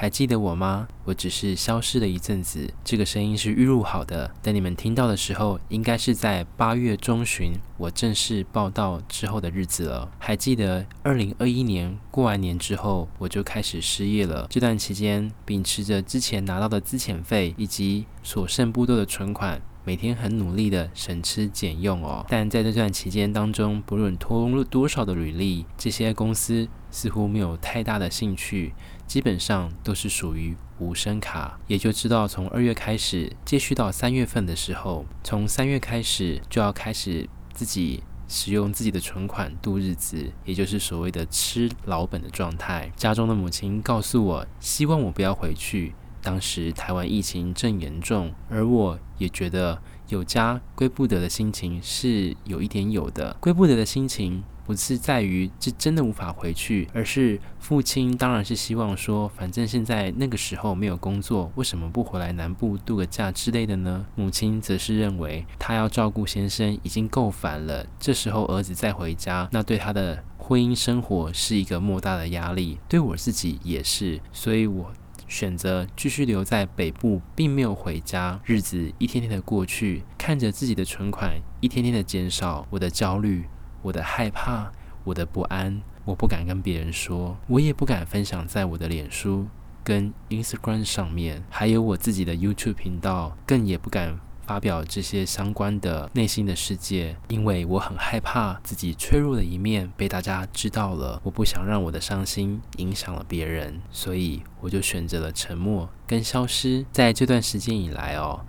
[0.00, 0.86] 还记得我吗？
[1.02, 2.72] 我只是消失了一阵子。
[2.84, 10.08] 这个声音是预录好的，等你们听到的时候，应该是在八月中旬我正式报到之后的日子了。
[10.20, 14.46] 还记得二零二一年过完年之后，我就开始失业了。
[14.48, 19.60] 这段期间，秉持着之前拿到的资遣费以及所剩不多的存款。
[19.84, 28.74] 每天很努力的省吃俭用哦，但在这段期间当中，不论投入多少的履历，这些公司似乎没有太大的兴趣，
[29.08, 31.58] 基本上都是属于无声卡。
[31.66, 42.92] 也就知道从二月开始，继续到三月份的时候，从三月开始就要开始自己使用自己的存款度日子，也就是所谓的吃老本的状态。
[42.94, 45.94] 家中的母亲告诉我，希望我不要回去。
[46.20, 53.34] 当时台湾疫情正严重，而我也觉得有家归不得的心情是有一点有的。
[53.40, 64.04] 归不得的心情不是在于是真的无法回去，而是父亲当然是希望说，反正现在那个时候没有工作，为什么不回来南部度个假之类的呢？
[64.14, 74.92] 母亲则是认为他要照顾先生已经够烦了，这时候儿子再回家，那对他的婚姻生活是一个莫大的压力，对我自己也是，所以我。
[75.26, 78.40] 选择继续留在北部，并没有回家。
[78.46, 83.44] 日子一天天的过去，看着自己的存款一天天的减少，我的焦虑，
[83.82, 84.70] 我的害怕，
[85.04, 89.46] 我的不安，我不敢跟别人说，我也不敢分享在我的脸书
[89.84, 94.18] 跟 Instagram 上面，还有我自己的 YouTube 频道，更也不敢。
[94.48, 106.86] 发表这些相关的内心的世界，因为我很害怕自己脆弱的一面被大家知道了，我不想让我的伤心影响了别人，所以我就选择了沉默跟消失。
[106.90, 108.40] 在这段时间以来哦，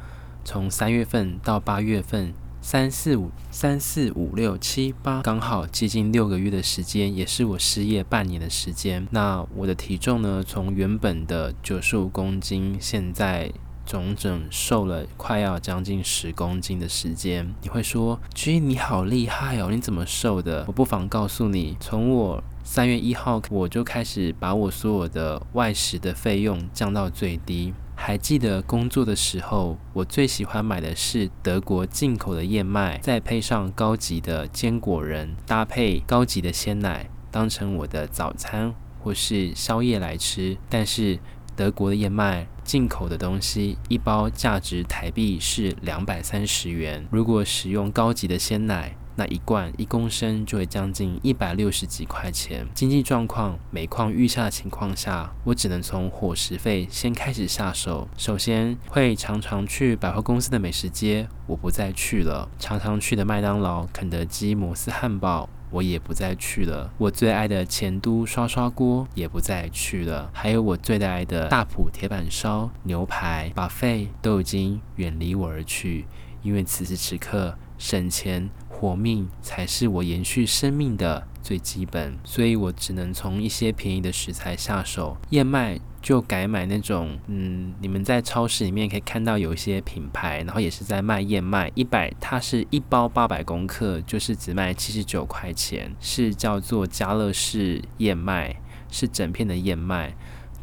[0.45, 2.33] 从三月份到八月份，
[2.71, 9.07] 三四五三四五六七八，刚好接近六个月的时间，也是我失业半年的时间。
[9.09, 13.51] 那我的体重呢，从原本的九十五公斤，现在。
[13.87, 20.63] 整整瘦了快要将近十公斤的时间，你会说，君你好厉害哦，你怎么瘦的？
[20.67, 27.73] 我不妨告诉你，从我三月一号我就开始把我所有的外食的费用降到最低。
[28.01, 38.73] 还记得工作的时候，我最喜欢买的是德国进口的燕麦，再配上高级的坚果仁，搭配高级的鲜奶，当成我的早餐
[39.03, 40.57] 或是宵夜来吃。
[40.69, 41.19] 但是
[41.55, 42.47] 德国的燕麦。
[42.69, 52.65] 进口的东西一包价值台币是两百三十元，如果使用高级的鲜奶，那一罐一公升就会将近一百六十几块钱。
[52.73, 58.07] 经济状况每况愈下的情况下，我只能从伙食费先开始下手。
[58.15, 65.49] 首先会常常去百货公司的美食街，我不再去了；常常去的麦当劳、肯德基、摩斯汉堡。
[65.71, 76.07] 我也不再去了，我最爱的前都刷刷锅也不再去了，还有我最爱的大埔铁板烧、牛排、把费都已经远离我而去，
[76.41, 85.79] 因为此时此刻省钱活命才是我延续生命的最基本，所以我只能从一些便宜的食材下手，燕麦。
[86.01, 98.55] 就改买那种，嗯，你们在超市里面可以看到有一些品牌，然后也是在卖燕麦，一百，它是一包八百公克，就是只卖七十九块钱，是叫做家乐氏燕麦，
[98.89, 100.15] 是整片的燕麦。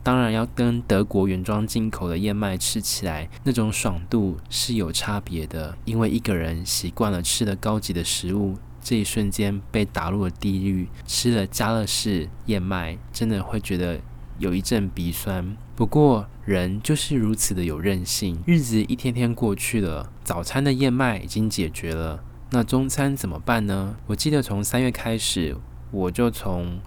[0.07, 13.99] 当然要跟德国原装进口的燕麦吃起来，那种爽度是有差别的，因为一个人习惯了吃的高级的食物，这一瞬间被打入了地狱，吃了家乐氏燕麦，真的会觉得。
[14.39, 18.39] 有一阵鼻酸，不过人就是如此的有韧性。
[18.47, 23.97] 日子一天天过去了，早餐的燕麦已经解决了，那中餐怎么办呢？
[24.07, 25.57] 我记得从三月开始，
[25.91, 26.79] 我就从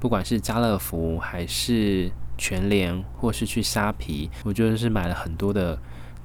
[0.00, 5.78] 不管是家乐福还是全联，或是去虾皮，我就是买了很多的。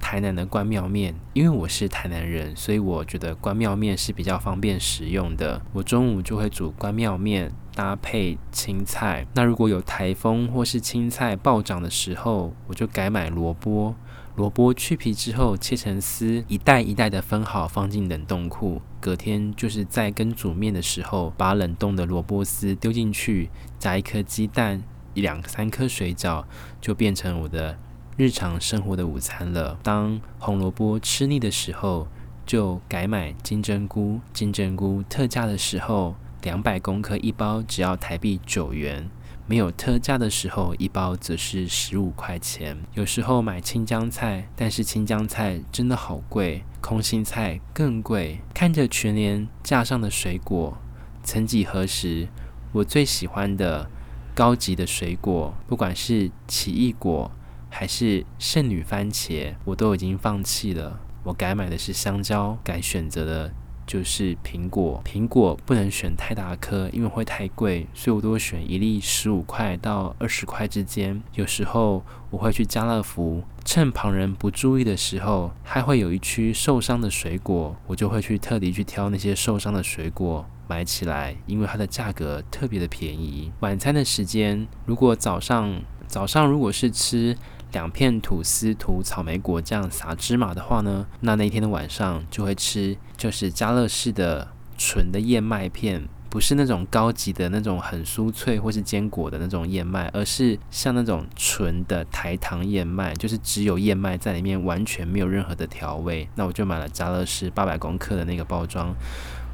[0.04, 5.62] 台南的关庙面，因为我是台南人，所以我觉得关庙面是比较方便食用的。
[5.72, 9.24] 我中午就会煮关庙面，搭配青菜。
[9.34, 13.94] 那如果有台风或是青菜暴涨的时候，我就改买萝卜。
[14.34, 18.82] 萝卜去皮之后切成丝，一袋一袋的分好，放进冷冻库。
[18.98, 24.82] 隔天就是在跟煮面的时候，把冷冻的萝卜丝丢进去，加一颗鸡蛋，
[25.14, 26.44] 一两三颗水饺，
[26.80, 27.78] 就变成我的。
[28.18, 29.78] 日常生活的午餐了。
[29.82, 32.06] 当红萝卜吃腻的时候，
[32.44, 34.20] 就改买金针菇。
[34.34, 39.08] 金针菇特价的时候，两百公克一包只要台币九元。
[39.46, 42.76] 没有特价的时候，一包则是十五块钱。
[42.92, 48.40] 有时候买青江菜，但是青江菜真的好贵，空心菜更贵。
[48.52, 50.76] 看着全年架上的水果，
[51.24, 52.28] 曾几何时，
[52.72, 53.90] 我最喜欢的
[54.34, 57.30] 高级的水果，不管是奇异果
[57.68, 61.00] 还是圣女番茄，我都已经放弃了。
[61.24, 63.52] 我改买的是香蕉，改选择的。
[63.86, 71.22] 就是苹果，苹果不能选太大颗，因为会太贵，所以我都会选一粒十五块到二十块之间。
[71.34, 83.52] 有时候我会去家乐福，趁旁人不注意的时候，还会有一区受伤的水果，我就会去特地去挑那些受伤的水果买起来，因为它的价格特别的便宜。
[83.60, 87.36] 晚餐的时间，如果早上早上如果是吃。
[87.72, 94.48] 两片吐司涂草莓果酱撒芝麻的话呢，那那天的晚上就会吃，就是家乐氏的
[94.78, 106.28] 纯的燕麦片，不是那种高级的那种很酥脆或是坚果的那种燕麦，而是像那种纯的台糖燕麦，就是只有燕麦在里面，完全没有任何的调味。
[106.34, 108.94] 那我就买了家乐氏八百公克的那个包装。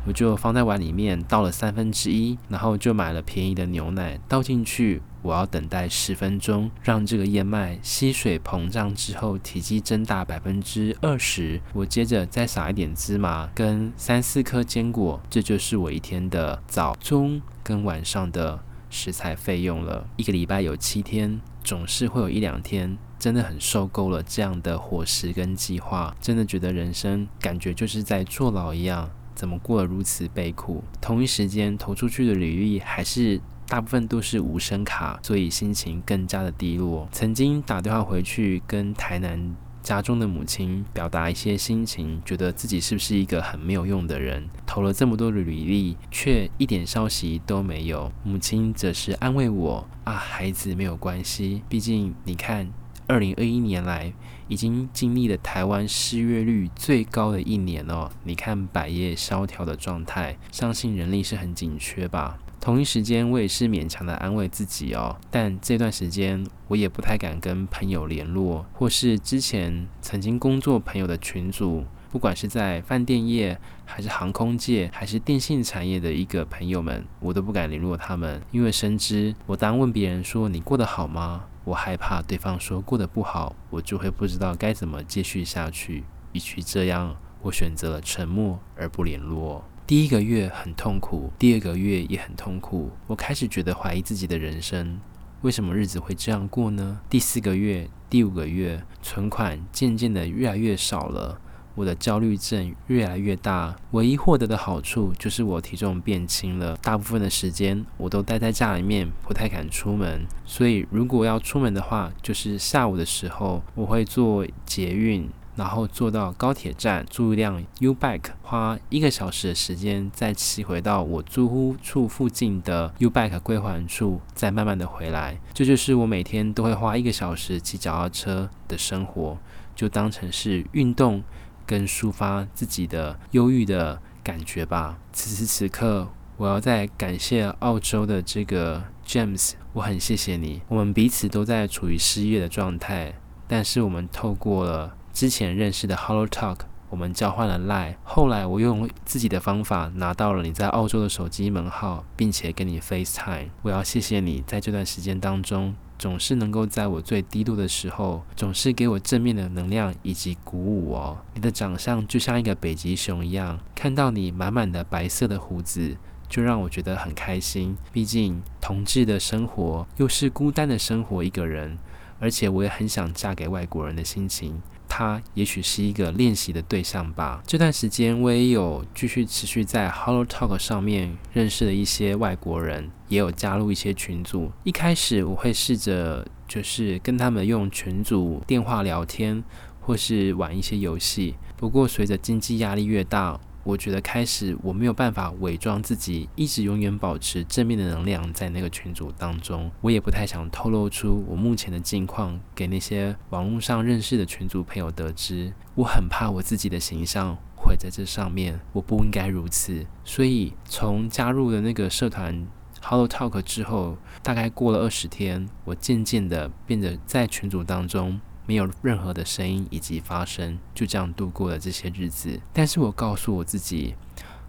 [0.06, 5.02] 我就放在碗里面，倒了三分之一，然后就买了便宜的牛奶倒进去。
[5.20, 11.60] 我要等待十分钟，让这个燕麦吸水膨胀之后，体积增大百分之二十。
[11.74, 20.06] 我接着再撒一点芝麻跟三四颗坚果，这就是我一天的早中跟晚上的食材费用了。
[20.16, 29.10] 一个礼拜有七天，总是会有一两天真的很受够了这样的伙食跟计划，真的觉得人生感觉就是在坐牢一样。
[29.38, 30.82] 怎么过得如此悲苦？
[31.00, 37.08] 同一时间投出去的履历还是大部分都是无声卡，所以心情更加的低落。
[37.12, 44.48] 曾经打电话回去跟台南家中的母亲表达一些心情，觉得自己是不是一个很没有用的人？
[44.66, 48.10] 投了这么多的履历，却一点消息都没有。
[48.24, 52.68] 母亲则是安慰我：“啊，孩子没有关系，毕竟你看。”
[53.08, 54.12] 二零二一年来，
[54.48, 58.10] 已经经历了台湾失业率最高的一年哦。
[58.22, 62.38] 你看百业萧条的状态，相信人力是很紧缺吧？
[62.60, 65.16] 同一时间，我也是勉强的安慰自己哦。
[65.30, 81.46] 但这段时间，我也不太敢跟朋友联络，或是之前曾经工作朋友的群组，不管是在饭店业，还是航空界，还是电信产业的一个朋友们，我都不敢联络他们，因为深知我当问别人说你过得好吗？
[81.68, 86.02] 我害怕对方说过得不好，我就会不知道该怎么继续下去。
[86.32, 89.62] 与其这样，我选择了沉默而不联络。
[89.86, 92.90] 第一个月很痛苦，第二个月也很痛苦。
[93.06, 94.98] 我开始觉得怀疑自己的人生，
[95.42, 97.00] 为什么日子会这样过呢？
[97.10, 101.38] 第四个月、第五个月，存款渐渐的越来越少了。
[101.78, 106.76] 我的焦虑症越来越大，唯一获得的好处就是我体重变轻了。
[106.82, 110.26] 大部分的时间我都待在家里面，不太敢出门。
[110.44, 125.38] 所以如果要出门的话，就是下午的时候，我会坐捷运，然后坐到高铁站，租一辆 U-Bike，花一个小时的时间，再骑回到我租屋处附近的 U-Bike 归还处，再慢慢的回来。
[125.54, 129.38] 这就是我每天都会花一个小时骑脚踏车的生活，
[129.76, 131.22] 就当成是运动。
[131.68, 134.98] 跟抒发自己的忧郁的感觉吧。
[135.12, 140.62] 此时此刻，我要再感谢澳洲的这个 James，我很谢谢你。
[140.68, 143.14] 我们彼此都在处于失业的状态，
[143.46, 147.94] 但是我们透过了之前认识的 Hello Talk，我们交换了 Line。
[148.04, 153.48] 后来我用自己的方法拿到了你在澳洲的手机门号，并且跟你 FaceTime。
[153.62, 155.74] 我要谢谢你在这段时间当中。
[155.98, 161.18] 总是能够在我最低落的时候，总是给我正面的能量以及鼓舞哦。
[161.34, 165.96] 你的长相就像一个北极熊一样，看到你满满的白色的胡子，
[166.28, 167.76] 就让我觉得很开心。
[167.92, 171.76] 毕竟同志的生活又是孤单的生活，一个人，
[172.20, 174.62] 而且我也很想嫁给外国人的心情。
[174.88, 177.42] 他也许是一个练习的对象吧。
[177.46, 184.50] 这段时间我也有继续持续在 Hello Talk 上面认识了一些外国人，也有加入一些群组。
[184.64, 189.44] 一开始我会试着就是跟他们用群组电话聊天，
[189.80, 191.34] 或是玩一些游戏。
[191.56, 199.70] 不过随着经济压力越大，我觉得开始我没有办法伪装自己，一直永远保持正面的能量在那个群组当中。
[199.80, 205.52] 我也不太想透露出我目前的近况给那些网络上认识的群组朋友得知。
[205.74, 209.84] 我很怕我自己的形象毁在这上面，我不应该如此。
[210.04, 212.46] 所以从加入了那个社团
[212.80, 218.20] Hello Talk 之后，大概过了二十天，我渐渐的变得在群组当中。
[218.48, 222.40] 没有任何的声音以及发声，就这样度过了这些日子。
[222.54, 223.94] 但是我告诉我自己，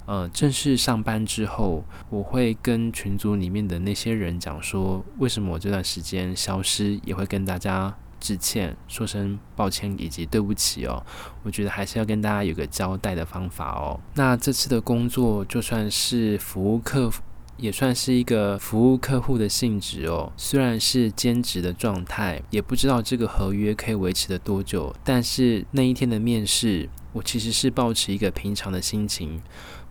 [0.06, 11.06] 呃，正式上班之后，我会跟群组里面的那些人讲说，为什么我这段时间消失，也会跟大家致歉，说声抱歉以及对不起哦。
[11.44, 14.00] 我觉得还是要跟大家有个交代的方法哦。
[14.16, 17.22] 那这次的工作就算是服务客服。
[17.60, 24.96] 也算是一个服务客户的性质哦，虽然是兼职的状态，也不知道这个合约可以维持的多久。
[25.04, 29.42] 但是那一天的面试，我其实是抱持一个平常的心情，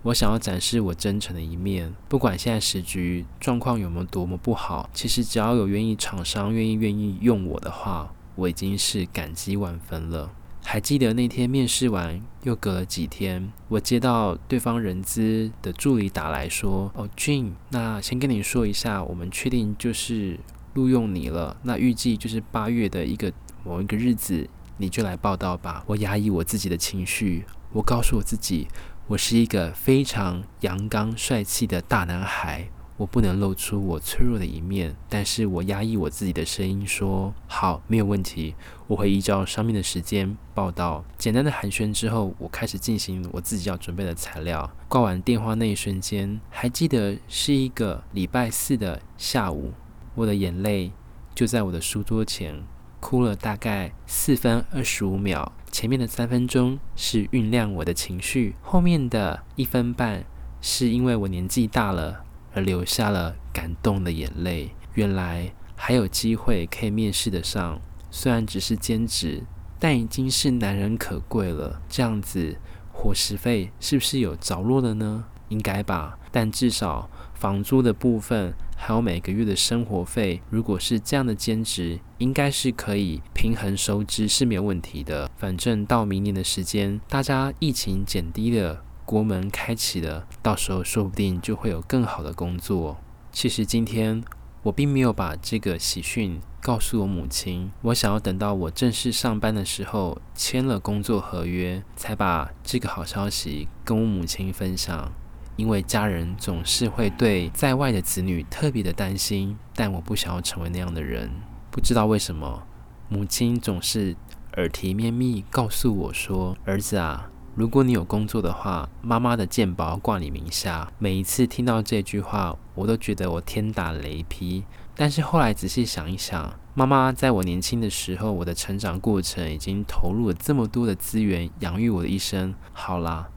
[0.03, 1.95] 我想要展示我真诚的一面。
[2.09, 10.31] 不管现在时局状况有没有多么不好，其实只要有愿意厂商愿意愿意用我的话，我已经是感激万分了。
[10.71, 20.39] 还记得那天面试完，又隔了几天，我接到对方人资的助理打来说：“哦，Gene，那先跟你说一下，我们确定就是
[20.75, 21.57] 录用你了。
[21.63, 23.33] 那预计就是八月的一个
[23.65, 24.47] 某一个日子，
[24.77, 28.69] 你就来报到吧。”我压抑我自己的情绪，我告诉我自己，
[29.07, 32.69] 我是一个非常阳刚帅气的大男孩。
[32.99, 38.57] 我不能露出我脆弱的一面，但是我压抑我自己的声音说，好，没有问题，
[38.89, 41.05] 我会依照上面的时间报到。
[41.17, 44.69] 简单的寒暄之后，我开始进行我自己要准备的材料。
[44.89, 49.73] 挂完电话那一瞬间，还记得是一个礼拜四的下午，
[50.17, 50.91] 我的眼泪
[51.37, 52.65] 就在我的书桌前
[52.99, 55.53] 哭了大概四分二十五秒。
[55.71, 60.25] 前面的三分钟是酝酿我的情绪，后面的一分半
[60.61, 62.25] 是因为我年纪大了。
[62.55, 64.71] 而流下了感动的眼泪。
[64.95, 69.45] 原来还有机会可以面试得上，虽然只是兼职，
[69.79, 71.81] 但已经是难能可贵了。
[71.89, 72.57] 这样子，
[72.93, 75.25] 伙食费是不是有着落了呢？
[75.49, 76.19] 应该吧。
[76.31, 85.31] 但至少房租的部分，还有每个月的生活费，如果是这样的兼职，应该是可以平衡收支是没有问题的。
[85.37, 88.85] 反正到明年的时间，大家疫情减低了。
[89.09, 92.99] 国门开启了，到时候说不定就会有更好的工作。
[93.33, 94.23] 其实今天
[94.65, 105.11] 我并没有把这个喜讯告诉我母亲，我想要等到我正式上班的时候签了工作合约，才把这个好消息跟我母亲分享。
[105.57, 111.31] 因为家人总是会对在外的子女特别的担心，但我不想要成为那样的人。
[111.71, 112.67] 不知道为什么，
[113.09, 114.15] 母亲总是
[114.59, 120.89] 耳提面命告诉我说：“儿子啊。”如果你有工作的话，妈妈的健保挂你名下。
[120.97, 124.63] 每一次听到这句话，我都觉得我天打雷劈。
[124.95, 132.55] 但是后来仔细想一想，妈妈在我年轻的时候，我的成长过程已经投入了这么多的资源养育我的一生。
[132.73, 133.29] 好啦，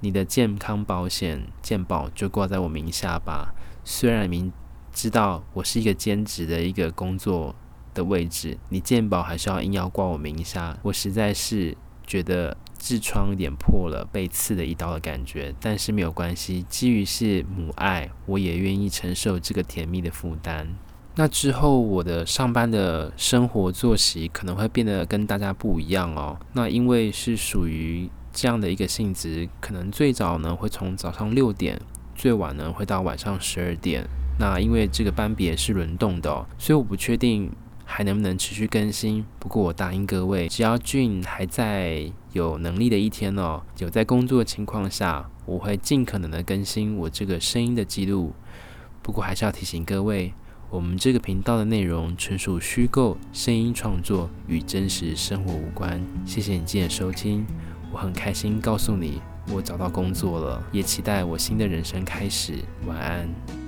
[0.00, 3.54] 你的健康保险健保就挂在我名下吧。
[3.84, 4.52] 虽然明
[4.92, 7.54] 知道我是一个兼职的一个工作
[7.94, 10.76] 的位置，你健保还是要硬要挂我名下。
[10.82, 12.56] 我实在是觉得。
[12.80, 20.66] 痔疮有点破了，被刺了一刀的感觉，但是没有关系，基于是母爱，我也愿意承受这个甜蜜的负担。
[21.16, 26.38] 那之后，我的上班的生活作息可能会变得跟大家不一样哦。
[26.54, 31.78] 那因为是属于这样的一个性质，可能最早呢会从早上六点，
[32.14, 34.08] 最晚呢会到晚上十二点。
[34.38, 37.52] 那因为这个班别是轮动的，所以我不确定。
[37.92, 39.26] 还能不能持续更新？
[39.40, 48.32] 不过我答应各位，只要俊还在有能力的一天哦，有在工作的情况下，我会尽可能的更新我这个声音的记录。
[49.02, 50.32] 不过还是要提醒各位，
[50.70, 56.00] 我们这个频道的内容纯属虚构，声音创作与真实生活无关。
[56.24, 57.44] 谢谢你今天收听，
[57.92, 59.20] 我很开心告诉你
[59.52, 62.54] 我找到工作了，也期待我新的人生开始。
[62.86, 63.59] 晚安。